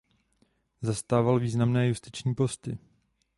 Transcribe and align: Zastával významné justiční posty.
Zastával 0.81 1.39
významné 1.39 1.87
justiční 1.87 2.35
posty. 2.35 2.77